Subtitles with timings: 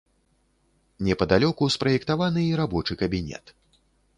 [1.09, 3.45] Непадалёку спраектаваны і рабочы кабінет.